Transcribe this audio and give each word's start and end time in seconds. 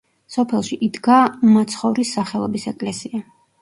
სოფელში 0.35 0.77
იდგა 0.87 1.19
მაცხოვრის 1.53 2.17
სახელობის 2.19 2.71
ეკლესია. 2.77 3.27